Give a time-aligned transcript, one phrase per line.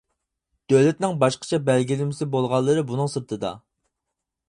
[0.73, 3.57] دۆلەتنىڭ باشقىچە بەلگىلىمىسى بولغانلىرى بۇنىڭ سىرتىدا.